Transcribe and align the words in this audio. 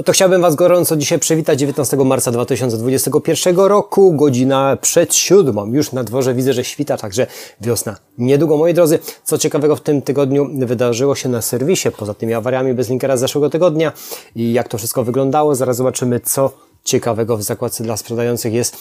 No 0.00 0.04
to 0.04 0.12
chciałbym 0.12 0.42
Was 0.42 0.54
gorąco 0.54 0.96
dzisiaj 0.96 1.18
przywitać 1.18 1.58
19 1.58 1.96
marca 1.96 2.30
2021 2.30 3.56
roku, 3.56 4.12
godzina 4.12 4.76
przed 4.80 5.14
siódmą. 5.14 5.66
Już 5.72 5.92
na 5.92 6.04
dworze 6.04 6.34
widzę, 6.34 6.52
że 6.52 6.64
świta, 6.64 6.96
także 6.96 7.26
wiosna 7.60 7.96
niedługo. 8.18 8.56
Moi 8.56 8.74
drodzy, 8.74 8.98
co 9.24 9.38
ciekawego 9.38 9.76
w 9.76 9.80
tym 9.80 10.02
tygodniu 10.02 10.50
wydarzyło 10.66 11.14
się 11.14 11.28
na 11.28 11.42
serwisie, 11.42 11.88
poza 11.98 12.14
tymi 12.14 12.34
awariami 12.34 12.74
bez 12.74 12.88
linkera 12.88 13.16
z 13.16 13.20
zeszłego 13.20 13.50
tygodnia 13.50 13.92
i 14.36 14.52
jak 14.52 14.68
to 14.68 14.78
wszystko 14.78 15.04
wyglądało. 15.04 15.54
Zaraz 15.54 15.76
zobaczymy, 15.76 16.20
co 16.20 16.52
ciekawego 16.84 17.36
w 17.36 17.42
zakładce 17.42 17.84
dla 17.84 17.96
sprzedających 17.96 18.52
jest, 18.52 18.76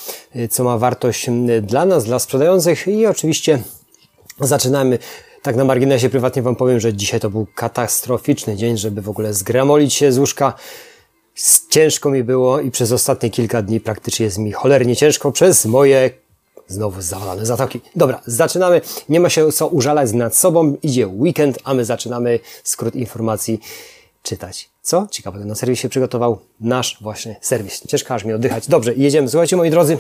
co 0.49 0.63
ma 0.63 0.77
wartość 0.77 1.29
dla 1.61 1.86
nas, 1.86 2.04
dla 2.04 2.20
sprzedających 2.20 2.88
i 2.88 3.05
oczywiście 3.05 3.59
zaczynamy 4.39 4.99
tak 5.41 5.55
na 5.55 5.65
marginesie 5.65 6.09
prywatnie 6.09 6.41
Wam 6.41 6.55
powiem, 6.55 6.79
że 6.79 6.93
dzisiaj 6.93 7.20
to 7.20 7.29
był 7.29 7.47
katastroficzny 7.55 8.55
dzień, 8.55 8.77
żeby 8.77 9.01
w 9.01 9.09
ogóle 9.09 9.33
zgramolić 9.33 9.93
się 9.93 10.11
z 10.11 10.17
łóżka. 10.17 10.54
Ciężko 11.69 12.09
mi 12.09 12.23
było 12.23 12.59
i 12.59 12.71
przez 12.71 12.91
ostatnie 12.91 13.29
kilka 13.29 13.61
dni 13.61 13.79
praktycznie 13.79 14.25
jest 14.25 14.37
mi 14.37 14.51
cholernie 14.51 14.95
ciężko 14.95 15.32
przez 15.32 15.65
moje 15.65 16.09
znowu 16.68 17.01
zawalane 17.01 17.45
zatoki. 17.45 17.81
Dobra, 17.95 18.21
zaczynamy. 18.25 18.81
Nie 19.09 19.19
ma 19.19 19.29
się 19.29 19.51
co 19.51 19.67
użalać 19.67 20.11
nad 20.11 20.36
sobą. 20.36 20.78
Idzie 20.83 21.07
weekend, 21.07 21.59
a 21.64 21.73
my 21.73 21.86
zaczynamy 21.86 22.39
skrót 22.64 22.95
informacji 22.95 23.59
czytać. 24.23 24.69
Co 24.81 25.07
ciekawego 25.11 25.45
na 25.45 25.55
serwisie 25.55 25.89
przygotował 25.89 26.39
nasz 26.59 26.97
właśnie 27.01 27.36
serwis. 27.42 27.87
Ciężko 27.87 28.14
aż 28.14 28.25
mi 28.25 28.33
oddychać. 28.33 28.67
Dobrze, 28.67 28.93
jedziemy. 28.93 29.29
Słuchajcie, 29.29 29.56
moi 29.56 29.69
drodzy, 29.69 29.97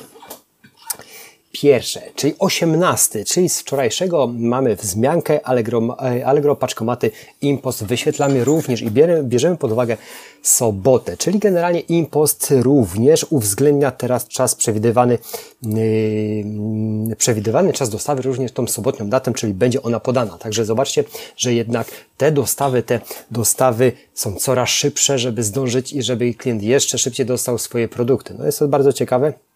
pierwsze, 1.61 2.01
czyli 2.15 2.33
18, 2.39 3.25
czyli 3.25 3.49
z 3.49 3.59
wczorajszego 3.59 4.29
mamy 4.37 4.75
wzmiankę 4.75 5.47
Allegro, 5.47 5.97
e, 6.01 6.25
Allegro 6.25 6.55
paczkomaty 6.55 7.11
Impost. 7.41 7.83
Wyświetlamy 7.83 8.43
również 8.43 8.81
i 8.81 8.91
bierzemy 9.23 9.57
pod 9.57 9.71
uwagę 9.71 9.97
sobotę, 10.41 11.17
czyli 11.17 11.39
generalnie 11.39 11.79
Impost 11.79 12.53
również 12.61 13.25
uwzględnia 13.29 13.91
teraz 13.91 14.27
czas 14.27 14.55
przewidywany, 14.55 15.17
yy, 15.63 17.15
przewidywany 17.15 17.73
czas 17.73 17.89
dostawy 17.89 18.21
również 18.21 18.51
tą 18.51 18.67
sobotnią 18.67 19.09
datę, 19.09 19.33
czyli 19.33 19.53
będzie 19.53 19.81
ona 19.81 19.99
podana. 19.99 20.37
Także 20.37 20.65
zobaczcie, 20.65 21.03
że 21.37 21.53
jednak 21.53 21.87
te 22.17 22.31
dostawy, 22.31 22.83
te 22.83 22.99
dostawy 23.31 23.91
są 24.13 24.35
coraz 24.35 24.69
szybsze, 24.69 25.19
żeby 25.19 25.43
zdążyć 25.43 25.93
i 25.93 26.03
żeby 26.03 26.33
klient 26.33 26.63
jeszcze 26.63 26.97
szybciej 26.97 27.25
dostał 27.25 27.57
swoje 27.57 27.87
produkty. 27.87 28.33
No 28.37 28.45
jest 28.45 28.59
to 28.59 28.67
bardzo 28.67 28.93
ciekawe. 28.93 29.48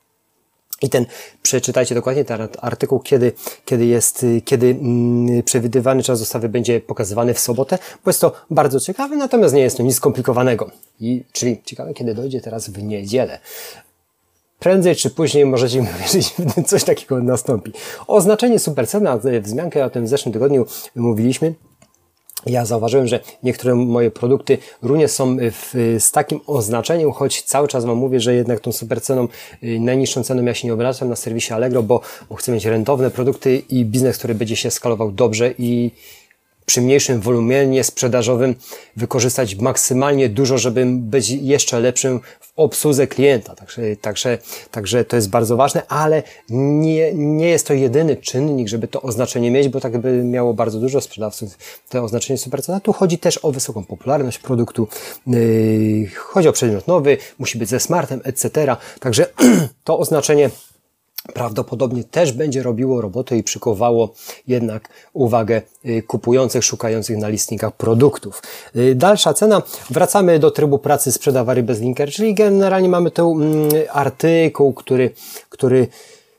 I 0.83 0.89
ten, 0.89 1.05
przeczytajcie 1.41 1.95
dokładnie 1.95 2.25
ten 2.25 2.47
artykuł, 2.61 2.99
kiedy, 2.99 3.31
kiedy 3.65 3.85
jest, 3.85 4.25
kiedy 4.45 4.67
mm, 4.67 5.43
przewidywany 5.43 6.03
czas 6.03 6.19
dostawy 6.19 6.49
będzie 6.49 6.79
pokazywany 6.79 7.33
w 7.33 7.39
sobotę, 7.39 7.77
bo 8.05 8.09
jest 8.09 8.21
to 8.21 8.31
bardzo 8.49 8.79
ciekawe, 8.79 9.15
natomiast 9.15 9.55
nie 9.55 9.61
jest 9.61 9.77
to 9.77 9.83
nic 9.83 9.95
skomplikowanego. 9.95 10.71
I, 10.99 11.23
czyli 11.31 11.61
ciekawe, 11.65 11.93
kiedy 11.93 12.15
dojdzie 12.15 12.41
teraz 12.41 12.69
w 12.69 12.83
niedzielę. 12.83 13.39
Prędzej 14.59 14.95
czy 14.95 15.09
później 15.09 15.45
możecie 15.45 15.81
mi 15.81 15.87
wierzyć, 15.99 16.35
coś 16.69 16.83
takiego 16.83 17.21
nastąpi. 17.21 17.71
Oznaczenie 18.07 18.59
supercena, 18.59 19.19
wzmiankę 19.41 19.85
o 19.85 19.89
tym 19.89 20.05
w 20.05 20.07
zeszłym 20.07 20.33
tygodniu 20.33 20.65
mówiliśmy, 20.95 21.53
ja 22.45 22.65
zauważyłem, 22.65 23.07
że 23.07 23.19
niektóre 23.43 23.75
moje 23.75 24.11
produkty 24.11 24.57
również 24.81 25.11
są 25.11 25.37
w, 25.39 25.95
z 25.99 26.11
takim 26.11 26.39
oznaczeniem, 26.47 27.11
choć 27.11 27.41
cały 27.41 27.67
czas 27.67 27.85
Wam 27.85 27.97
mówię, 27.97 28.19
że 28.19 28.35
jednak 28.35 28.59
tą 28.59 28.71
super 28.71 29.01
ceną, 29.01 29.27
y, 29.63 29.79
najniższą 29.79 30.23
ceną 30.23 30.45
ja 30.45 30.53
się 30.53 30.67
nie 30.67 30.73
obracam 30.73 31.09
na 31.09 31.15
serwisie 31.15 31.53
Allegro, 31.53 31.83
bo, 31.83 32.01
bo 32.29 32.35
chcę 32.35 32.51
mieć 32.51 32.65
rentowne 32.65 33.11
produkty 33.11 33.57
i 33.69 33.85
biznes, 33.85 34.17
który 34.17 34.35
będzie 34.35 34.55
się 34.55 34.71
skalował 34.71 35.11
dobrze 35.11 35.53
i 35.57 35.91
przy 36.65 36.81
mniejszym 36.81 37.21
wolumenie 37.21 37.83
sprzedażowym 37.83 38.55
wykorzystać 38.97 39.55
maksymalnie 39.55 40.29
dużo, 40.29 40.57
żeby 40.57 40.85
być 40.85 41.29
jeszcze 41.29 41.79
lepszym 41.79 42.19
obsłudze 42.55 43.07
klienta. 43.07 43.55
Także, 43.55 43.81
także, 43.95 44.37
także 44.71 45.05
to 45.05 45.15
jest 45.15 45.29
bardzo 45.29 45.57
ważne, 45.57 45.87
ale 45.87 46.23
nie, 46.49 47.13
nie 47.13 47.49
jest 47.49 47.67
to 47.67 47.73
jedyny 47.73 48.15
czynnik, 48.15 48.67
żeby 48.67 48.87
to 48.87 49.01
oznaczenie 49.01 49.51
mieć, 49.51 49.69
bo 49.69 49.79
tak 49.79 49.97
by 49.97 50.23
miało 50.23 50.53
bardzo 50.53 50.79
dużo 50.79 51.01
sprzedawców 51.01 51.57
to 51.89 52.03
oznaczenie 52.03 52.37
supercena. 52.37 52.79
Tu 52.79 52.93
chodzi 52.93 53.17
też 53.17 53.39
o 53.43 53.51
wysoką 53.51 53.83
popularność 53.83 54.39
produktu, 54.39 54.87
yy, 55.27 56.07
chodzi 56.15 56.47
o 56.47 56.53
przedmiot 56.53 56.87
nowy, 56.87 57.17
musi 57.39 57.57
być 57.57 57.69
ze 57.69 57.79
smartem, 57.79 58.21
etc. 58.23 58.75
Także 58.99 59.25
to 59.83 59.99
oznaczenie 59.99 60.49
prawdopodobnie 61.33 62.03
też 62.03 62.31
będzie 62.31 62.63
robiło 62.63 63.01
robotę 63.01 63.37
i 63.37 63.43
przykowało 63.43 64.13
jednak 64.47 64.89
uwagę 65.13 65.61
y, 65.85 66.03
kupujących, 66.03 66.65
szukających 66.65 67.17
na 67.17 67.27
listnikach 67.27 67.75
produktów. 67.75 68.41
Y, 68.75 68.95
dalsza 68.95 69.33
cena. 69.33 69.61
Wracamy 69.89 70.39
do 70.39 70.51
trybu 70.51 70.79
pracy 70.79 71.11
sprzedawary 71.11 71.63
bez 71.63 71.79
linker, 71.79 72.11
czyli 72.11 72.33
generalnie 72.33 72.89
mamy 72.89 73.11
tu 73.11 73.31
mm, 73.31 73.69
artykuł, 73.91 74.73
który, 74.73 75.09
który 75.49 75.87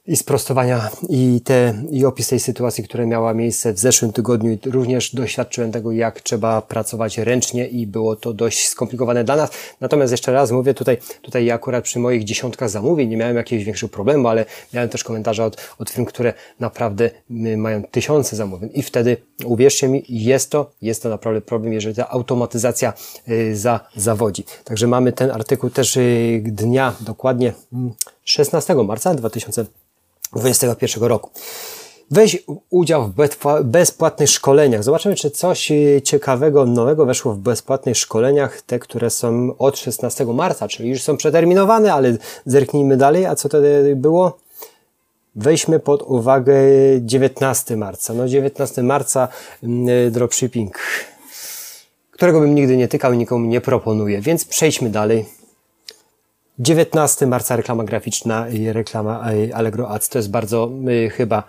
i 0.07 0.17
sprostowania 0.17 0.91
i, 1.09 1.41
te, 1.45 1.75
i 1.91 2.05
opis 2.05 2.29
tej 2.29 2.41
sytuacji, 2.41 2.85
która 2.85 3.07
miała 3.07 3.35
miejsce 3.35 3.73
w 3.73 3.79
zeszłym 3.79 4.13
tygodniu. 4.13 4.59
Również 4.67 5.15
doświadczyłem 5.15 5.73
tego, 5.73 5.93
jak 5.93 6.21
trzeba 6.21 6.63
pracować 6.63 7.19
ręcznie 7.19 7.69
i 7.69 7.87
było 7.87 8.17
to 8.17 8.33
dość 8.33 8.69
skomplikowane 8.69 9.25
dla 9.25 9.37
nas. 9.37 9.51
Natomiast 9.81 10.13
jeszcze 10.13 10.33
raz 10.33 10.51
mówię, 10.51 10.75
tutaj, 10.75 10.97
tutaj 11.23 11.45
ja 11.45 11.55
akurat 11.55 11.85
przy 11.85 11.99
moich 11.99 12.25
dziesiątkach 12.25 12.71
zamówień 12.71 13.09
nie 13.09 13.17
miałem 13.17 13.37
jakiegoś 13.37 13.65
większego 13.65 13.93
problemu, 13.93 14.29
ale 14.29 14.45
miałem 14.75 14.89
też 14.89 15.05
komentarze 15.05 15.45
od, 15.45 15.57
od 15.79 15.91
firm, 15.91 16.05
które 16.05 16.33
naprawdę 16.61 17.11
mają 17.57 17.83
tysiące 17.83 18.37
zamówień 18.37 18.71
i 18.75 18.83
wtedy, 18.83 19.17
uwierzcie 19.45 19.89
mi, 19.89 20.05
jest 20.09 20.51
to, 20.51 20.71
jest 20.83 21.03
to 21.03 21.09
naprawdę 21.09 21.41
problem, 21.41 21.73
jeżeli 21.73 21.95
ta 21.95 22.09
automatyzacja 22.09 22.93
y, 23.29 23.57
za, 23.57 23.81
zawodzi. 23.97 24.45
Także 24.65 24.87
mamy 24.87 25.13
ten 25.13 25.31
artykuł 25.31 25.71
też 25.71 25.97
y, 25.97 26.43
dnia 26.47 26.95
dokładnie 27.01 27.53
16 28.25 28.73
mm, 28.73 28.87
marca 28.87 29.15
2000 29.15 29.65
2021 30.41 31.09
roku. 31.09 31.31
Weź 32.11 32.45
udział 32.71 33.05
w 33.05 33.15
bezpłatnych 33.65 34.31
szkoleniach. 34.31 34.84
Zobaczymy, 34.84 35.15
czy 35.15 35.31
coś 35.31 35.71
y, 35.71 36.00
ciekawego, 36.05 36.67
nowego 36.67 37.06
weszło 37.06 37.33
w 37.33 37.39
bezpłatnych 37.39 37.97
szkoleniach, 37.97 38.62
te, 38.62 38.78
które 38.78 39.11
są 39.11 39.55
od 39.59 39.78
16 39.78 40.25
marca, 40.25 40.69
czyli 40.69 40.89
już 40.89 41.03
są 41.03 41.17
przeterminowane, 41.17 41.93
ale 41.93 42.17
zerknijmy 42.47 42.97
dalej. 42.97 43.27
A 43.27 43.34
co 43.34 43.49
wtedy 43.49 43.97
było? 43.97 44.39
Weźmy 45.37 45.81
pod 45.81 46.03
uwagę 46.03 46.55
19 47.00 47.77
marca. 47.77 48.15
No 48.15 48.28
19 48.28 48.83
marca 48.83 49.28
mm, 49.62 49.89
y, 49.89 50.11
dropshipping, 50.11 50.78
którego 52.11 52.41
bym 52.41 52.55
nigdy 52.55 52.77
nie 52.77 52.89
tykał 52.89 53.12
i 53.12 53.19
nikomu 53.19 53.47
nie 53.47 53.61
proponuję. 53.61 54.21
Więc 54.21 54.44
przejdźmy 54.44 54.91
dalej. 54.91 55.25
19 56.59 57.27
marca 57.27 57.57
reklama 57.57 57.85
graficzna 57.85 58.49
i 58.49 58.73
reklama 58.73 59.33
e, 59.33 59.55
Allegro 59.55 59.89
Ads. 59.89 60.09
To 60.09 60.19
jest 60.19 60.31
bardzo 60.31 60.71
y, 60.89 61.11
chyba 61.11 61.43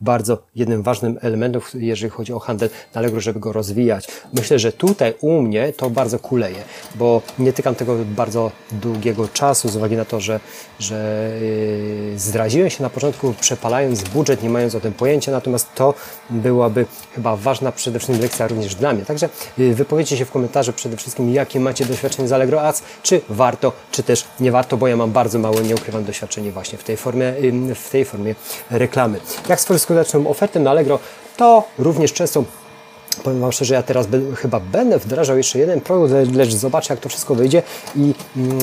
bardzo 0.00 0.38
jednym 0.54 0.82
ważnym 0.82 1.18
elementem, 1.22 1.62
jeżeli 1.74 2.10
chodzi 2.10 2.32
o 2.32 2.38
handel 2.38 2.70
na 2.94 2.98
Allegro, 2.98 3.20
żeby 3.20 3.40
go 3.40 3.52
rozwijać. 3.52 4.08
Myślę, 4.32 4.58
że 4.58 4.72
tutaj 4.72 5.14
u 5.20 5.42
mnie 5.42 5.72
to 5.72 5.90
bardzo 5.90 6.18
kuleje, 6.18 6.62
bo 6.94 7.22
nie 7.38 7.52
tykam 7.52 7.74
tego 7.74 7.96
bardzo 8.04 8.50
długiego 8.72 9.28
czasu 9.28 9.68
z 9.68 9.76
uwagi 9.76 9.96
na 9.96 10.04
to, 10.04 10.20
że, 10.20 10.40
że 10.78 11.30
yy, 11.40 12.18
zdradziłem 12.18 12.70
się 12.70 12.82
na 12.82 12.90
początku 12.90 13.34
przepalając 13.40 14.02
budżet, 14.02 14.42
nie 14.42 14.50
mając 14.50 14.74
o 14.74 14.80
tym 14.80 14.92
pojęcia, 14.92 15.32
natomiast 15.32 15.74
to 15.74 15.94
byłaby 16.30 16.86
chyba 17.14 17.36
ważna 17.36 17.72
przede 17.72 17.98
wszystkim 17.98 18.22
lekcja 18.22 18.48
również 18.48 18.74
dla 18.74 18.92
mnie. 18.92 19.04
Także 19.04 19.28
yy, 19.58 19.74
wypowiedzcie 19.74 20.16
się 20.16 20.24
w 20.24 20.30
komentarzu 20.30 20.72
przede 20.72 20.96
wszystkim, 20.96 21.34
jakie 21.34 21.60
macie 21.60 21.84
doświadczenie 21.84 22.28
z 22.28 22.32
Allegro 22.32 22.62
Ads, 22.62 22.82
czy 23.02 23.20
warto, 23.28 23.72
czy 23.90 24.02
też 24.02 24.24
nie 24.40 24.52
warto, 24.52 24.76
bo 24.76 24.88
ja 24.88 24.96
mam 24.96 25.12
bardzo 25.12 25.38
małe, 25.38 25.62
nieukrywam 25.62 26.04
doświadczenie 26.04 26.52
właśnie 26.52 26.78
w 26.78 26.84
tej 26.84 26.96
formie, 26.96 27.34
yy, 27.40 27.74
w 27.74 27.90
tej 27.90 28.04
formie 28.04 28.34
reklamy. 28.70 29.20
Jak 29.48 29.60
skorzystać 29.60 29.83
skuteczną 29.84 30.28
ofertę 30.28 30.60
na 30.60 30.70
Allegro, 30.70 30.98
to 31.36 31.64
również 31.78 32.12
często 32.12 32.44
Powiem 33.22 33.40
Wam 33.40 33.52
szczerze, 33.52 33.74
ja 33.74 33.82
teraz 33.82 34.06
chyba 34.36 34.60
będę 34.60 34.98
wdrażał 34.98 35.36
jeszcze 35.36 35.58
jeden 35.58 35.80
produkt, 35.80 36.34
lecz 36.34 36.52
zobaczę 36.54 36.94
jak 36.94 37.00
to 37.00 37.08
wszystko 37.08 37.34
wyjdzie 37.34 37.62
i 37.96 38.14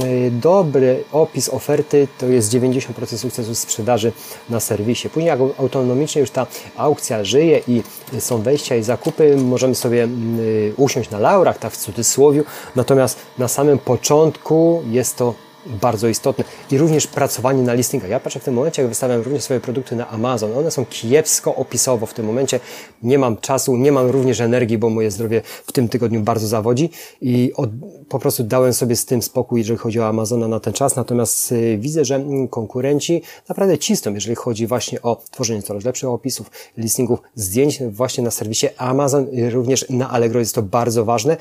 y, 0.04 0.32
dobry 0.32 1.04
opis 1.12 1.50
oferty 1.50 2.08
to 2.18 2.26
jest 2.26 2.54
90% 2.54 3.18
sukcesu 3.18 3.56
sprzedaży 3.56 4.12
na 4.50 4.60
serwisie. 4.60 5.10
Później 5.10 5.28
jak 5.28 5.40
autonomicznie 5.60 6.22
już 6.22 6.32
ta 6.32 6.48
aukcja 6.78 7.24
żyje 7.24 7.62
i 7.68 7.84
są 8.20 8.42
wejścia 8.42 8.76
i 8.76 8.84
zakupy, 8.84 9.38
możemy 9.38 9.76
sobie 9.76 10.08
y, 10.40 10.74
usiąść 10.78 11.10
na 11.10 11.20
laurach, 11.20 11.58
tak 11.58 11.74
w 11.74 11.78
cudzysłowie, 11.78 12.44
natomiast 12.76 13.18
na 13.38 13.48
samym 13.48 13.80
początku 13.80 14.84
jest 14.90 15.18
to 15.18 15.34
bardzo 15.66 16.08
istotne. 16.08 16.44
I 16.72 16.78
również 16.78 17.08
pracowanie 17.08 17.64
na 17.64 17.74
listingach. 17.74 18.10
Ja 18.10 18.20
patrzę 18.20 18.40
w 18.40 18.44
tym 18.44 18.54
momencie, 18.54 18.82
jak 18.82 18.90
wystawiam 18.90 19.22
również 19.22 19.44
swoje 19.44 19.60
produkty 19.60 19.96
na 19.96 20.10
Amazon. 20.10 20.58
One 20.58 20.72
są 20.72 20.86
kiepsko 20.86 21.56
opisowo 21.56 22.06
w 22.06 22.14
tym 22.14 22.26
momencie. 22.26 22.60
Nie 23.04 23.20
mam 23.20 23.38
czasu, 23.38 23.78
nie 23.78 23.92
mam 23.92 24.10
również 24.10 24.42
energii, 24.42 24.78
bo 24.78 24.90
moje 24.90 25.12
zdrowie 25.12 25.42
w 25.66 25.72
tym 25.72 25.90
tygodniu 25.90 26.22
bardzo 26.22 26.48
zawodzi 26.48 26.90
i 27.22 27.52
od, 27.56 27.70
po 28.10 28.20
prostu 28.20 28.44
dałem 28.44 28.74
sobie 28.74 28.96
z 28.96 29.06
tym 29.06 29.22
spokój, 29.22 29.60
jeżeli 29.60 29.80
chodzi 29.80 30.00
o 30.00 30.08
Amazona 30.08 30.48
na 30.48 30.60
ten 30.60 30.74
czas. 30.74 30.96
Natomiast 30.96 31.52
y, 31.52 31.78
widzę, 31.78 32.06
że 32.06 32.16
mm, 32.16 32.48
konkurenci 32.48 33.22
naprawdę 33.50 33.78
cisną, 33.78 34.14
jeżeli 34.14 34.36
chodzi 34.36 34.68
właśnie 34.68 35.02
o 35.02 35.22
tworzenie 35.32 35.62
coraz 35.62 35.86
lepszych 35.86 36.10
opisów, 36.10 36.52
listingów, 36.78 37.20
zdjęć 37.36 37.84
właśnie 37.84 38.24
na 38.24 38.32
serwisie 38.32 38.68
Amazon, 38.78 39.28
również 39.52 39.86
na 39.90 40.10
Allegro 40.10 40.40
jest 40.40 40.56
to 40.56 40.62
bardzo 40.62 41.06
ważne. 41.06 41.38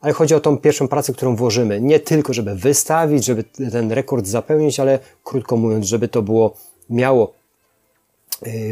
Ale 0.00 0.12
chodzi 0.12 0.34
o 0.34 0.40
tą 0.40 0.58
pierwszą 0.58 0.88
pracę, 0.88 1.12
którą 1.12 1.36
włożymy. 1.36 1.80
Nie 1.80 2.00
tylko, 2.00 2.32
żeby 2.32 2.54
wystawić, 2.54 3.24
żeby 3.24 3.44
ten 3.44 3.92
rekord 3.92 4.26
zapełnić, 4.26 4.80
ale 4.80 4.98
krótko 5.24 5.56
mówiąc, 5.56 5.86
żeby 5.86 6.08
to 6.08 6.22
było, 6.22 6.54
miało 6.90 7.37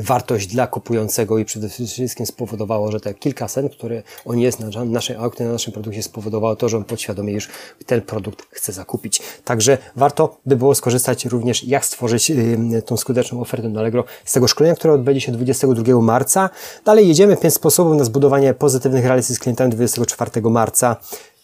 wartość 0.02 0.46
dla 0.46 0.66
kupującego 0.66 1.38
i 1.38 1.44
przede 1.44 1.68
wszystkim 1.68 2.26
spowodowało, 2.26 2.92
że 2.92 3.00
te 3.00 3.14
kilkaset, 3.14 3.72
które 3.72 4.02
on 4.24 4.38
jest 4.38 4.60
na 4.60 4.84
naszej 4.84 5.16
aukcji, 5.16 5.44
na 5.44 5.52
naszym 5.52 5.72
produkcie, 5.72 6.02
spowodowało 6.02 6.56
to, 6.56 6.68
że 6.68 6.76
on 6.76 6.84
podświadomie 6.84 7.32
już 7.32 7.48
ten 7.86 8.02
produkt 8.02 8.46
chce 8.50 8.72
zakupić. 8.72 9.22
Także 9.44 9.78
warto 9.96 10.36
by 10.46 10.56
było 10.56 10.74
skorzystać 10.74 11.24
również, 11.24 11.64
jak 11.64 11.84
stworzyć 11.84 12.30
y, 12.30 12.82
tą 12.86 12.96
skuteczną 12.96 13.40
ofertę 13.40 13.68
na 13.68 13.80
Allegro 13.80 14.04
z 14.24 14.32
tego 14.32 14.48
szkolenia, 14.48 14.74
które 14.74 14.92
odbędzie 14.92 15.20
się 15.20 15.32
22 15.32 16.00
marca. 16.00 16.50
Dalej 16.84 17.08
jedziemy, 17.08 17.36
pięć 17.36 17.54
sposobów 17.54 17.96
na 17.98 18.04
zbudowanie 18.04 18.54
pozytywnych 18.54 19.04
relacji 19.04 19.34
z 19.34 19.38
klientami 19.38 19.72
24 19.72 20.30
marca. 20.42 20.96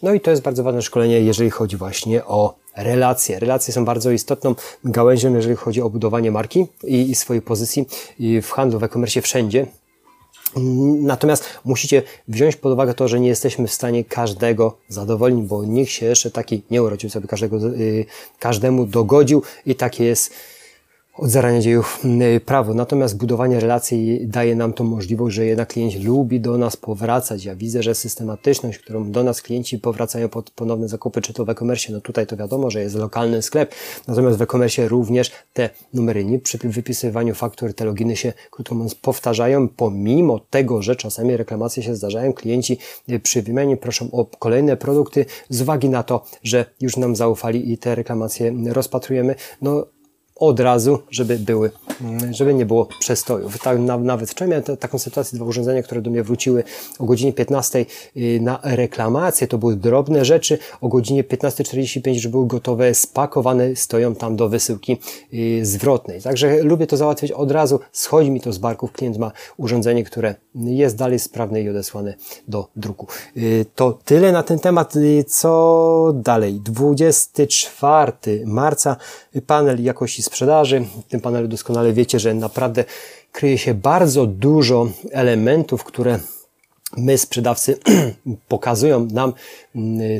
No 0.02 0.14
i 0.14 0.20
to 0.20 0.30
jest 0.30 0.42
bardzo 0.42 0.62
ważne 0.62 0.82
szkolenie, 0.82 1.20
jeżeli 1.20 1.50
chodzi 1.50 1.76
właśnie 1.76 2.24
o 2.24 2.62
relacje. 2.76 3.38
Relacje 3.38 3.74
są 3.74 3.84
bardzo 3.84 4.10
istotną 4.10 4.54
gałęzią, 4.84 5.34
jeżeli 5.34 5.56
chodzi 5.56 5.82
o 5.82 5.90
budowanie 5.90 6.30
marki 6.30 6.66
i, 6.84 7.10
i 7.10 7.14
swojej 7.14 7.42
pozycji 7.42 7.86
w 8.42 8.50
handlu, 8.50 8.78
w 8.78 8.84
e-commerce, 8.84 9.22
wszędzie. 9.22 9.66
Natomiast 11.00 11.44
musicie 11.64 12.02
wziąć 12.28 12.56
pod 12.56 12.72
uwagę 12.72 12.94
to, 12.94 13.08
że 13.08 13.20
nie 13.20 13.28
jesteśmy 13.28 13.66
w 13.66 13.72
stanie 13.72 14.04
każdego 14.04 14.76
zadowolić, 14.88 15.40
bo 15.40 15.64
nikt 15.64 15.90
się 15.90 16.06
jeszcze 16.06 16.30
taki 16.30 16.62
nie 16.70 16.82
urodził, 16.82 17.10
sobie 17.10 17.28
każdego, 17.28 17.56
yy, 17.56 18.04
każdemu 18.38 18.86
dogodził 18.86 19.42
i 19.66 19.74
takie 19.74 20.04
jest 20.04 20.34
od 21.14 21.31
zarania 21.31 21.61
dziejów 21.61 22.00
mm, 22.05 22.41
prawo. 22.41 22.75
Natomiast 22.75 23.17
budowanie 23.17 23.61
relacji 23.61 24.20
daje 24.26 24.56
nam 24.56 24.73
tą 24.73 24.85
możliwość, 24.85 25.37
że 25.37 25.47
jednak 25.47 25.69
klient 25.69 26.05
lubi 26.05 26.41
do 26.41 26.59
nas 26.59 26.76
powracać. 26.76 27.44
Ja 27.44 27.55
widzę, 27.55 27.82
że 27.82 27.94
systematyczność, 27.94 28.79
którą 28.79 29.11
do 29.11 29.23
nas 29.25 29.43
klienci 29.43 29.79
powracają 29.79 30.29
pod 30.29 30.50
ponowne 30.50 30.88
zakupy, 30.88 31.23
czy 31.23 31.32
to 31.32 31.44
w 31.44 31.50
e-commerce, 31.50 31.93
no 31.93 32.00
tutaj 32.00 32.26
to 32.26 32.37
wiadomo, 32.37 32.70
że 32.70 32.81
jest 32.81 32.94
lokalny 32.94 33.43
sklep, 33.43 33.75
natomiast 34.09 34.38
w 34.38 34.43
e-commerce 34.43 34.88
również 34.88 35.31
te 35.53 35.70
numery 35.94 36.25
NIP 36.25 36.43
przy 36.43 36.59
wypisywaniu 36.59 37.35
faktur, 37.35 37.75
te 37.75 37.85
loginy 37.85 38.17
się, 38.17 38.32
krótko 38.50 38.75
mówiąc, 38.75 38.94
powtarzają, 38.94 39.69
pomimo 39.69 40.38
tego, 40.50 40.82
że 40.82 40.97
czasami 40.97 41.37
reklamacje 41.37 41.82
się 41.82 41.97
zdarzają, 41.97 42.32
klienci 42.32 42.79
y, 43.08 43.20
przy 43.20 43.43
wymianie 43.43 43.76
proszą 43.76 44.11
o 44.12 44.25
kolejne 44.25 44.76
produkty 44.76 45.26
z 45.49 45.62
uwagi 45.62 45.88
na 45.88 46.03
to, 46.03 46.25
że 46.43 46.65
już 46.81 46.97
nam 46.97 47.17
zaufali 47.17 47.73
i 47.73 47.79
te 47.79 47.94
reklamacje 47.94 48.55
rozpatrujemy. 48.73 49.35
No, 49.62 49.87
od 50.43 50.61
razu, 50.61 50.99
żeby 51.11 51.39
były, 51.39 51.71
mm, 52.00 52.35
żeby 52.35 52.55
nie 52.55 52.67
było 52.67 52.89
przestojów. 53.00 53.59
Tak, 53.59 53.79
nawet 54.00 54.31
wczoraj 54.31 54.50
miałem 54.50 54.77
taką 54.77 54.99
sytuację, 54.99 55.37
dwa 55.37 55.47
urządzenia, 55.47 55.83
które 55.83 56.03
do 56.03 56.11
mnie 56.11 56.23
wróciły 56.23 56.65
o 56.99 57.05
godzinie 57.05 57.33
15 57.33 57.87
y, 58.17 58.39
na 58.41 58.61
reklamację, 58.62 59.47
to 59.47 59.59
były 59.59 59.77
drobne 59.77 60.25
rzeczy, 60.25 60.59
o 60.81 60.89
godzinie 60.89 61.25
15.45 61.25 62.15
już 62.15 62.29
były 62.29 62.47
gotowe, 62.47 62.94
spakowane, 62.94 63.77
stoją 63.77 64.15
tam 64.15 64.37
do 64.37 64.49
wysyłki 64.49 64.99
y, 65.35 65.67
zwrotnej. 65.67 66.23
Także 66.23 66.62
lubię 66.62 66.87
to 66.87 66.97
załatwić 66.97 67.33
od 67.33 67.50
razu, 67.50 67.81
schodzi 67.93 68.31
mi 68.31 68.41
to 68.41 68.53
z 68.53 68.59
barków, 68.59 68.93
klient 68.93 69.19
ma 69.19 69.33
urządzenie, 69.56 70.05
które 70.05 70.35
jest 70.55 70.97
dalej 70.97 71.19
sprawne 71.19 71.62
i 71.62 71.69
odesłane 71.69 72.15
do 72.49 72.69
druku. 72.77 73.06
Y, 73.37 73.67
to 73.75 73.99
tyle 74.05 74.33
na 74.33 74.43
ten 74.43 74.59
temat, 74.59 74.94
co 75.27 76.12
dalej. 76.15 76.61
24 76.61 78.12
marca 78.47 78.97
panel 79.47 79.83
jakości 79.83 80.23
sprzedaży. 80.32 80.81
W 80.81 81.11
tym 81.11 81.20
panelu 81.20 81.49
doskonale 81.49 81.93
wiecie, 81.93 82.20
że 82.20 82.34
naprawdę 82.34 82.84
kryje 83.32 83.58
się 83.58 83.75
bardzo 83.75 84.26
dużo 84.26 84.87
elementów, 85.11 85.84
które 85.84 86.19
my, 86.96 87.19
sprzedawcy, 87.19 87.79
pokazują 88.49 89.08
nam 89.12 89.32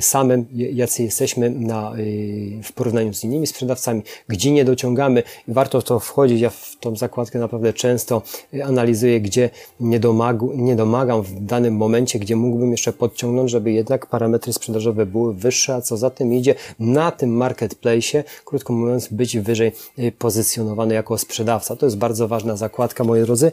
samym, 0.01 0.47
jacy 0.53 1.03
jesteśmy 1.03 1.51
na, 1.51 1.93
y, 1.99 2.61
w 2.63 2.73
porównaniu 2.73 3.15
z 3.15 3.25
innymi 3.25 3.47
sprzedawcami, 3.47 4.03
gdzie 4.29 4.53
nie 4.53 4.65
dociągamy. 4.65 5.23
Warto 5.49 5.83
to 5.83 6.01
wchodzić. 6.01 6.41
Ja 6.41 6.51
w 6.51 6.77
tą 6.81 6.97
zakładkę 6.97 7.39
naprawdę 7.39 7.73
często 7.73 8.23
analizuję, 8.65 9.21
gdzie 9.21 9.51
nie, 9.81 10.01
domagu, 10.01 10.53
nie 10.55 10.77
domagam 10.77 11.23
w 11.23 11.45
danym 11.45 11.77
momencie, 11.77 12.19
gdzie 12.19 12.37
mógłbym 12.37 12.71
jeszcze 12.71 12.93
podciągnąć, 12.93 13.51
żeby 13.51 13.73
jednak 13.73 14.07
parametry 14.07 14.53
sprzedażowe 14.53 15.07
były 15.07 15.35
wyższe, 15.35 15.75
a 15.75 15.81
co 15.81 15.97
za 15.97 16.11
tym 16.11 16.35
idzie, 16.35 16.55
na 16.79 17.11
tym 17.11 17.31
marketplace, 17.31 18.25
krótko 18.45 18.73
mówiąc, 18.73 19.09
być 19.09 19.39
wyżej 19.39 19.73
y, 19.99 20.13
pozycjonowany 20.13 20.95
jako 20.95 21.19
sprzedawca. 21.19 21.77
To 21.77 21.87
jest 21.87 21.99
bardzo 21.99 22.29
ważna 22.29 22.57
zakładka, 22.57 23.05
moi 23.05 23.23
drodzy. 23.23 23.53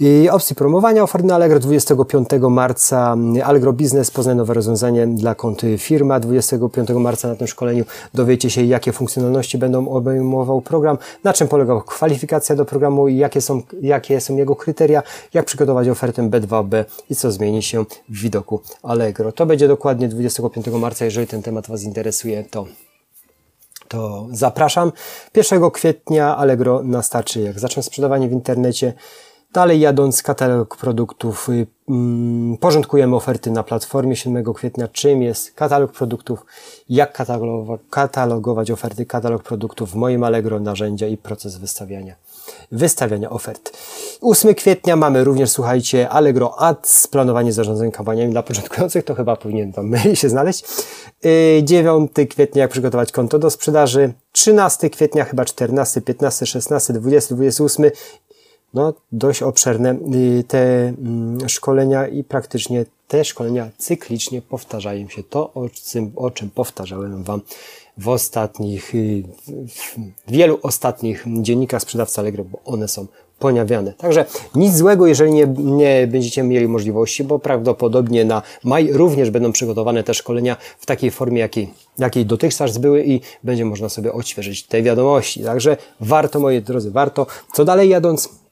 I 0.00 0.28
opcji 0.30 0.56
promowania 0.56 1.02
oferty 1.02 1.26
na 1.26 1.34
Allegro 1.34 1.60
25 1.60 2.28
marca 2.50 3.16
Allegro 3.44 3.72
Business 3.72 4.10
poznaje 4.10 4.36
nowe 4.36 4.54
rozwiązanie 4.54 5.06
dla 5.24 5.34
kont 5.34 5.62
firma. 5.78 6.20
25 6.20 6.88
marca 6.90 7.28
na 7.28 7.36
tym 7.36 7.46
szkoleniu 7.46 7.84
dowiecie 8.14 8.50
się, 8.50 8.62
jakie 8.62 8.92
funkcjonalności 8.92 9.58
będą 9.58 9.88
obejmował 9.88 10.60
program, 10.60 10.98
na 11.24 11.32
czym 11.32 11.48
polega 11.48 11.80
kwalifikacja 11.86 12.56
do 12.56 12.64
programu 12.64 13.08
i 13.08 13.16
jakie 13.16 13.40
są, 13.40 13.62
jakie 13.82 14.20
są 14.20 14.36
jego 14.36 14.56
kryteria, 14.56 15.02
jak 15.34 15.46
przygotować 15.46 15.88
ofertę 15.88 16.22
B2B 16.22 16.84
i 17.10 17.14
co 17.14 17.32
zmieni 17.32 17.62
się 17.62 17.84
w 18.08 18.20
widoku 18.20 18.60
Allegro. 18.82 19.32
To 19.32 19.46
będzie 19.46 19.68
dokładnie 19.68 20.08
25 20.08 20.66
marca. 20.66 21.04
Jeżeli 21.04 21.26
ten 21.26 21.42
temat 21.42 21.68
Was 21.68 21.82
interesuje, 21.82 22.44
to 22.50 22.66
to 23.88 24.26
zapraszam. 24.30 24.92
1 25.34 25.70
kwietnia 25.70 26.36
Allegro 26.36 26.82
na 26.82 27.02
starczy, 27.02 27.40
jak 27.40 27.58
zacznę 27.58 27.82
sprzedawanie 27.82 28.28
w 28.28 28.32
internecie. 28.32 28.92
Dalej 29.52 29.80
jadąc 29.80 30.22
katalog 30.22 30.76
produktów, 30.76 31.48
y, 31.48 31.66
porządkujemy 32.60 33.16
oferty 33.16 33.50
na 33.50 33.62
platformie 33.62 34.16
7 34.16 34.54
kwietnia, 34.54 34.88
czym 34.88 35.22
jest 35.22 35.52
katalog 35.52 35.92
produktów, 35.92 36.46
jak 36.88 37.12
katalogować, 37.12 37.80
katalogować 37.90 38.70
oferty, 38.70 39.06
katalog 39.06 39.42
produktów 39.42 39.90
w 39.90 39.94
moim 39.94 40.24
Allegro, 40.24 40.60
narzędzia 40.60 41.06
i 41.06 41.16
proces 41.16 41.56
wystawiania, 41.56 42.14
wystawiania 42.72 43.30
ofert. 43.30 43.76
8 44.20 44.54
kwietnia 44.54 44.96
mamy 44.96 45.24
również, 45.24 45.50
słuchajcie, 45.50 46.08
Allegro 46.08 46.60
Ads, 46.60 47.06
planowanie 47.06 47.52
zarządzania 47.52 47.90
kampaniami 47.90 48.32
dla 48.32 48.42
początkujących, 48.42 49.04
to 49.04 49.14
chyba 49.14 49.36
powinien 49.36 49.72
Wam 49.72 49.92
się 50.14 50.28
znaleźć. 50.28 50.64
9 51.62 52.10
y, 52.18 52.26
kwietnia, 52.26 52.62
jak 52.62 52.70
przygotować 52.70 53.12
konto 53.12 53.38
do 53.38 53.50
sprzedaży. 53.50 54.12
13 54.32 54.90
kwietnia, 54.90 55.24
chyba 55.24 55.44
14, 55.44 56.00
15, 56.00 56.46
16, 56.46 56.92
20, 56.92 57.34
28 57.34 57.90
no, 58.74 58.94
dość 59.12 59.42
obszerne 59.42 59.96
y, 60.14 60.44
te 60.48 60.88
mm, 60.88 61.48
szkolenia 61.48 62.08
i 62.08 62.24
praktycznie 62.24 62.84
te 63.08 63.24
szkolenia 63.24 63.70
cyklicznie 63.78 64.42
powtarzają 64.42 65.08
się. 65.08 65.22
To, 65.22 65.52
o 65.52 65.68
czym, 65.68 66.12
o 66.16 66.30
czym 66.30 66.50
powtarzałem 66.50 67.22
Wam 67.22 67.40
w 67.98 68.08
ostatnich, 68.08 68.94
y, 68.94 69.22
w 69.68 69.96
wielu 70.28 70.58
ostatnich 70.62 71.24
dziennikach 71.26 71.82
sprzedawca 71.82 72.22
Allegro, 72.22 72.44
bo 72.44 72.58
one 72.64 72.88
są 72.88 73.06
pojawiane. 73.38 73.92
Także 73.92 74.24
nic 74.54 74.76
złego, 74.76 75.06
jeżeli 75.06 75.32
nie, 75.32 75.46
nie 75.58 76.06
będziecie 76.06 76.42
mieli 76.42 76.68
możliwości, 76.68 77.24
bo 77.24 77.38
prawdopodobnie 77.38 78.24
na 78.24 78.42
maj 78.64 78.92
również 78.92 79.30
będą 79.30 79.52
przygotowane 79.52 80.04
te 80.04 80.14
szkolenia 80.14 80.56
w 80.78 80.86
takiej 80.86 81.10
formie, 81.10 81.40
jakiej, 81.40 81.70
jakiej 81.98 82.26
dotychczas 82.26 82.78
były 82.78 83.04
i 83.04 83.20
będzie 83.44 83.64
można 83.64 83.88
sobie 83.88 84.12
odświeżyć 84.12 84.62
te 84.62 84.82
wiadomości. 84.82 85.44
Także 85.44 85.76
warto, 86.00 86.40
moi 86.40 86.62
drodzy, 86.62 86.90
warto. 86.90 87.26
Co 87.52 87.64
dalej 87.64 87.88
jadąc? 87.88 88.43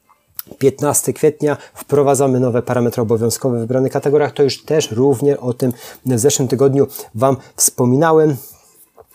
15 0.57 1.13
kwietnia 1.13 1.57
wprowadzamy 1.73 2.39
nowe 2.39 2.61
parametry 2.61 3.01
obowiązkowe 3.01 3.57
w 3.57 3.59
wybranych 3.59 3.91
kategoriach. 3.91 4.33
To 4.33 4.43
już 4.43 4.63
też 4.63 4.91
również 4.91 5.37
o 5.37 5.53
tym 5.53 5.73
w 6.05 6.19
zeszłym 6.19 6.47
tygodniu 6.47 6.87
Wam 7.15 7.37
wspominałem. 7.55 8.35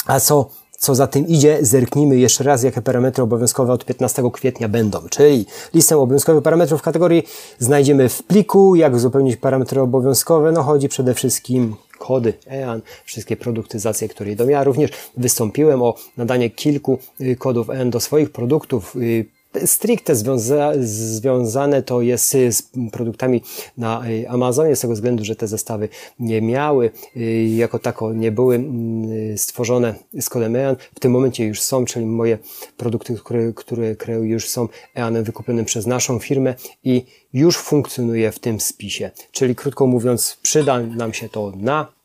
A 0.06 0.20
co 0.20 0.48
co 0.78 0.94
za 0.94 1.06
tym 1.06 1.26
idzie, 1.26 1.58
zerknijmy 1.60 2.16
jeszcze 2.16 2.44
raz, 2.44 2.62
jakie 2.62 2.82
parametry 2.82 3.24
obowiązkowe 3.24 3.72
od 3.72 3.84
15 3.84 4.22
kwietnia 4.32 4.68
będą. 4.68 5.08
Czyli 5.10 5.46
listę 5.74 5.96
obowiązkowych 5.96 6.42
parametrów 6.42 6.82
kategorii 6.82 7.22
znajdziemy 7.58 8.08
w 8.08 8.22
pliku. 8.22 8.74
Jak 8.74 8.94
uzupełnić 8.94 9.36
parametry 9.36 9.80
obowiązkowe? 9.80 10.52
No 10.52 10.62
chodzi 10.62 10.88
przede 10.88 11.14
wszystkim 11.14 11.76
kody 11.98 12.34
EAN, 12.50 12.82
wszystkie 13.04 13.36
produktyzacje, 13.36 14.08
które 14.08 14.30
idą. 14.30 14.48
Ja 14.48 14.64
również 14.64 14.90
wystąpiłem 15.16 15.82
o 15.82 15.94
nadanie 16.16 16.50
kilku 16.50 16.98
y, 17.20 17.36
kodów 17.36 17.70
EAN 17.70 17.90
do 17.90 18.00
swoich 18.00 18.30
produktów 18.30 18.96
y, 18.96 19.26
stricte 19.64 20.14
związa 20.14 20.72
związane 20.80 21.82
to 21.82 22.00
jest 22.00 22.30
z 22.30 22.62
produktami 22.92 23.42
na 23.76 24.08
y, 24.08 24.28
Amazonie, 24.28 24.76
z 24.76 24.80
tego 24.80 24.94
względu, 24.94 25.24
że 25.24 25.36
te 25.36 25.48
zestawy 25.48 25.88
nie 26.18 26.42
miały, 26.42 26.90
y, 27.16 27.44
jako 27.44 27.78
tako 27.78 28.12
nie 28.12 28.32
były 28.32 28.54
mm, 28.54 29.38
stworzone 29.38 29.94
z 30.20 30.28
kodem 30.28 30.56
EAN. 30.56 30.76
W 30.94 31.00
tym 31.00 31.12
momencie 31.12 31.46
już 31.46 31.60
są, 31.60 31.84
czyli 31.84 32.06
moje 32.06 32.38
produkty, 32.76 33.14
które, 33.14 33.52
które 33.52 33.96
kreuję 33.96 34.30
już 34.30 34.48
są 34.48 34.68
EANem 34.96 35.24
wykupionym 35.24 35.64
przez 35.64 35.86
naszą 35.86 36.18
firmę 36.18 36.54
i 36.84 37.04
już 37.32 37.56
funkcjonuje 37.56 38.32
w 38.32 38.38
tym 38.38 38.60
spisie. 38.60 39.10
Czyli 39.32 39.54
krótko 39.54 39.86
mówiąc, 39.86 40.38
przyda 40.42 40.80
nam 40.80 41.12
się 41.12 41.28
to 41.28 41.52
na 41.56 41.98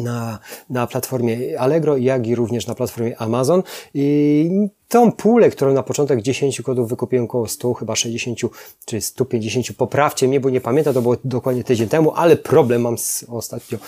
na, 0.00 0.38
na 0.70 0.86
platformie 0.86 1.60
Allegro, 1.60 1.96
jak 1.96 2.26
i 2.26 2.34
również 2.34 2.66
na 2.66 2.74
platformie 2.74 3.18
Amazon. 3.18 3.62
I 3.94 4.50
tą 4.88 5.12
pulę, 5.12 5.50
którą 5.50 5.72
na 5.72 5.82
początek 5.82 6.22
10 6.22 6.62
kodów 6.62 6.88
wykupiłem 6.88 7.24
około 7.24 7.48
100, 7.48 7.74
chyba 7.74 7.96
60 7.96 8.38
czy 8.84 9.00
150, 9.00 9.76
poprawcie 9.76 10.28
mnie, 10.28 10.40
bo 10.40 10.50
nie 10.50 10.60
pamiętam, 10.60 10.94
to 10.94 11.02
było 11.02 11.16
dokładnie 11.24 11.64
tydzień 11.64 11.88
temu, 11.88 12.12
ale 12.14 12.36
problem 12.36 12.82
mam 12.82 12.98
z 12.98 13.24
ostatnio 13.28 13.78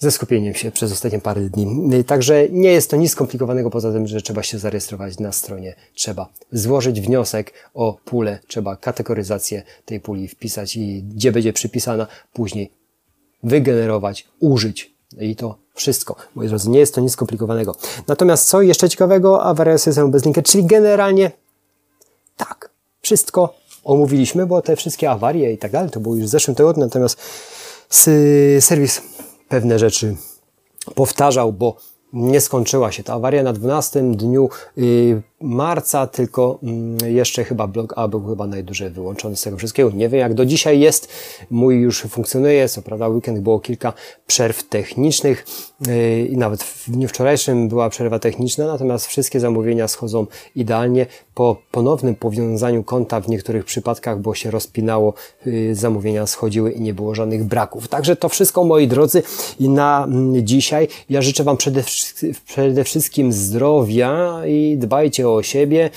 ze 0.00 0.10
skupieniem 0.10 0.54
się 0.54 0.70
przez 0.70 0.92
ostatnie 0.92 1.18
parę 1.18 1.40
dni. 1.40 2.04
Także 2.04 2.48
nie 2.50 2.72
jest 2.72 2.90
to 2.90 2.96
nic 2.96 3.10
skomplikowanego 3.10 3.70
poza 3.70 3.92
tym, 3.92 4.06
że 4.06 4.22
trzeba 4.22 4.42
się 4.42 4.58
zarejestrować 4.58 5.18
na 5.18 5.32
stronie. 5.32 5.74
Trzeba 5.94 6.32
złożyć 6.52 7.00
wniosek 7.00 7.52
o 7.74 7.98
pulę, 8.04 8.38
trzeba 8.46 8.76
kategoryzację 8.76 9.62
tej 9.84 10.00
puli 10.00 10.28
wpisać 10.28 10.76
i 10.76 11.02
gdzie 11.02 11.32
będzie 11.32 11.52
przypisana, 11.52 12.06
później 12.32 12.70
wygenerować, 13.42 14.28
użyć. 14.38 14.94
I 15.20 15.36
to 15.36 15.58
wszystko. 15.80 16.16
Moi 16.34 16.48
drodzy, 16.48 16.70
nie 16.70 16.78
jest 16.78 16.94
to 16.94 17.00
nic 17.00 17.12
skomplikowanego. 17.12 17.74
Natomiast 18.06 18.48
co 18.48 18.62
jeszcze 18.62 18.88
ciekawego? 18.88 19.42
Awaria 19.42 19.78
systemu 19.78 20.08
bez 20.08 20.24
linka, 20.24 20.42
czyli 20.42 20.64
generalnie 20.64 21.30
tak, 22.36 22.70
wszystko 23.02 23.54
omówiliśmy, 23.84 24.46
bo 24.46 24.62
te 24.62 24.76
wszystkie 24.76 25.10
awarie 25.10 25.52
i 25.52 25.58
tak 25.58 25.72
dalej, 25.72 25.90
to 25.90 26.00
było 26.00 26.14
już 26.14 26.24
w 26.24 26.28
zeszłym 26.28 26.54
tygodniu, 26.54 26.84
natomiast 26.84 27.18
serwis 28.60 29.02
pewne 29.48 29.78
rzeczy 29.78 30.16
powtarzał, 30.94 31.52
bo 31.52 31.76
nie 32.12 32.40
skończyła 32.40 32.92
się 32.92 33.02
ta 33.02 33.14
awaria 33.14 33.42
na 33.42 33.52
12 33.52 34.02
dniu 34.02 34.48
y, 34.78 35.22
marca, 35.40 36.06
tylko 36.06 36.58
mm, 36.62 36.96
jeszcze 37.14 37.44
chyba 37.44 37.66
blok 37.66 37.94
A 37.96 38.08
był 38.08 38.26
chyba 38.26 38.46
najdłużej 38.46 38.90
wyłączony 38.90 39.36
z 39.36 39.42
tego 39.42 39.56
wszystkiego. 39.56 39.90
Nie 39.90 40.08
wiem 40.08 40.20
jak 40.20 40.34
do 40.34 40.46
dzisiaj 40.46 40.80
jest. 40.80 41.08
Mój 41.50 41.80
już 41.80 42.02
funkcjonuje. 42.02 42.68
Co 42.68 42.82
prawda 42.82 43.08
weekend 43.08 43.38
było 43.38 43.60
kilka 43.60 43.92
przerw 44.26 44.68
technicznych 44.68 45.46
y, 45.88 46.28
i 46.30 46.36
nawet 46.36 46.62
w 46.62 46.90
dniu 46.90 47.08
wczorajszym 47.08 47.68
była 47.68 47.90
przerwa 47.90 48.18
techniczna, 48.18 48.66
natomiast 48.66 49.06
wszystkie 49.06 49.40
zamówienia 49.40 49.88
schodzą 49.88 50.26
idealnie. 50.56 51.06
Po 51.34 51.56
ponownym 51.70 52.14
powiązaniu 52.14 52.84
konta 52.84 53.20
w 53.20 53.28
niektórych 53.28 53.64
przypadkach, 53.64 54.20
bo 54.20 54.34
się 54.34 54.50
rozpinało, 54.50 55.14
y, 55.46 55.74
zamówienia 55.74 56.26
schodziły 56.26 56.72
i 56.72 56.80
nie 56.80 56.94
było 56.94 57.14
żadnych 57.14 57.44
braków. 57.44 57.88
Także 57.88 58.16
to 58.16 58.28
wszystko 58.28 58.64
moi 58.64 58.88
drodzy 58.88 59.22
i 59.60 59.68
na 59.68 60.04
mm, 60.04 60.46
dzisiaj. 60.46 60.88
Ja 61.10 61.22
życzę 61.22 61.44
Wam 61.44 61.56
przede, 61.56 61.82
przede 62.46 62.84
wszystkim 62.84 63.32
zdrowia 63.32 64.42
i 64.46 64.76
dbajcie 64.78 65.28
o 65.28 65.42
siebie. 65.42 65.90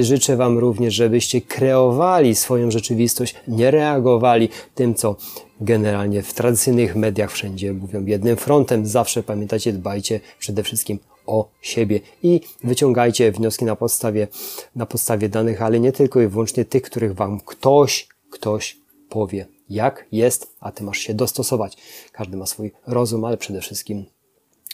Życzę 0.00 0.36
Wam 0.36 0.58
również, 0.58 0.94
żebyście 0.94 1.40
kreowali 1.40 2.34
swoją 2.34 2.70
rzeczywistość, 2.70 3.34
nie 3.48 3.70
reagowali 3.70 4.48
tym, 4.74 4.94
co 4.94 5.16
generalnie 5.60 6.22
w 6.22 6.34
tradycyjnych 6.34 6.96
mediach 6.96 7.32
wszędzie 7.32 7.72
mówią 7.72 8.06
jednym 8.06 8.36
frontem. 8.36 8.86
Zawsze 8.86 9.22
pamiętajcie, 9.22 9.72
dbajcie 9.72 10.20
przede 10.38 10.62
wszystkim 10.62 10.98
o 11.26 11.48
siebie 11.62 12.00
i 12.22 12.40
wyciągajcie 12.64 13.32
wnioski 13.32 13.64
na 13.64 13.76
podstawie, 13.76 14.28
na 14.76 14.86
podstawie 14.86 15.28
danych, 15.28 15.62
ale 15.62 15.80
nie 15.80 15.92
tylko 15.92 16.20
i 16.20 16.26
wyłącznie 16.26 16.64
tych, 16.64 16.82
których 16.82 17.14
Wam 17.14 17.40
ktoś, 17.40 18.08
ktoś 18.30 18.76
powie, 19.08 19.46
jak 19.70 20.06
jest, 20.12 20.56
a 20.60 20.72
Ty 20.72 20.84
masz 20.84 20.98
się 20.98 21.14
dostosować. 21.14 21.76
Każdy 22.12 22.36
ma 22.36 22.46
swój 22.46 22.72
rozum, 22.86 23.24
ale 23.24 23.36
przede 23.36 23.60
wszystkim 23.60 24.04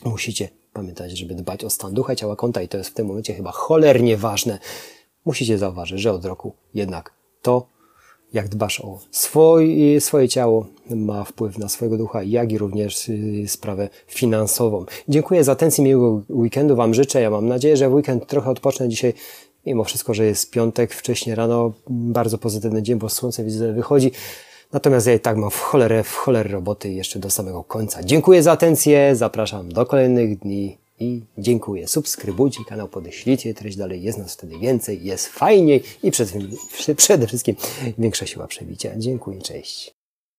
musicie 0.04 0.48
pamiętać, 0.72 1.18
żeby 1.18 1.34
dbać 1.34 1.64
o 1.64 1.70
stan 1.70 1.94
ducha 1.94 2.16
ciała 2.16 2.36
konta 2.36 2.62
i 2.62 2.68
to 2.68 2.78
jest 2.78 2.90
w 2.90 2.94
tym 2.94 3.06
momencie 3.06 3.34
chyba 3.34 3.52
cholernie 3.52 4.16
ważne. 4.16 4.58
Musicie 5.24 5.58
zauważyć, 5.58 6.00
że 6.00 6.12
od 6.12 6.24
roku 6.24 6.52
jednak 6.74 7.12
to, 7.42 7.66
jak 8.32 8.48
dbasz 8.48 8.80
o 8.80 8.98
swoj, 9.10 9.96
swoje 10.00 10.28
ciało, 10.28 10.66
ma 10.90 11.24
wpływ 11.24 11.58
na 11.58 11.68
swojego 11.68 11.98
ducha, 11.98 12.22
jak 12.22 12.52
i 12.52 12.58
również 12.58 13.08
y, 13.08 13.44
sprawę 13.46 13.88
finansową. 14.06 14.84
Dziękuję 15.08 15.44
za 15.44 15.52
atencję, 15.52 15.84
miłego 15.84 16.22
weekendu 16.30 16.76
Wam 16.76 16.94
życzę. 16.94 17.20
Ja 17.20 17.30
mam 17.30 17.48
nadzieję, 17.48 17.76
że 17.76 17.88
w 17.88 17.94
weekend 17.94 18.26
trochę 18.26 18.50
odpocznę 18.50 18.88
dzisiaj 18.88 19.14
mimo 19.66 19.84
wszystko, 19.84 20.14
że 20.14 20.24
jest 20.24 20.50
piątek, 20.50 20.94
wcześniej 20.94 21.34
rano, 21.34 21.72
bardzo 21.90 22.38
pozytywny 22.38 22.82
dzień, 22.82 22.98
bo 22.98 23.08
słońce 23.08 23.44
widzę 23.44 23.72
wychodzi. 23.72 24.12
Natomiast 24.72 25.06
ja 25.06 25.14
i 25.14 25.20
tak 25.20 25.36
mam 25.36 25.50
w 25.50 25.60
cholerę, 25.60 26.02
w 26.02 26.14
cholerę 26.14 26.50
roboty 26.50 26.92
jeszcze 26.92 27.18
do 27.18 27.30
samego 27.30 27.64
końca. 27.64 28.02
Dziękuję 28.02 28.42
za 28.42 28.52
atencję, 28.52 29.16
zapraszam 29.16 29.72
do 29.72 29.86
kolejnych 29.86 30.38
dni 30.38 30.78
i 31.00 31.22
dziękuję. 31.38 31.88
Subskrybujcie 31.88 32.64
kanał, 32.68 32.88
podeślijcie 32.88 33.54
treść 33.54 33.76
dalej, 33.76 34.02
jest 34.02 34.18
nas 34.18 34.34
wtedy 34.34 34.58
więcej, 34.58 35.04
jest 35.04 35.26
fajniej 35.26 35.82
i 36.02 36.10
przede 36.96 37.26
wszystkim 37.26 37.56
większa 37.98 38.26
siła 38.26 38.46
przebicia. 38.46 38.90
Dziękuję, 38.96 39.42
cześć. 39.42 39.95